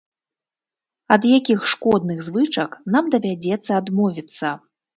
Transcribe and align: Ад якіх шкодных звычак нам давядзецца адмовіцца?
Ад 1.15 1.27
якіх 1.37 1.59
шкодных 1.75 2.25
звычак 2.29 2.71
нам 2.95 3.13
давядзецца 3.17 3.71
адмовіцца? 3.85 4.47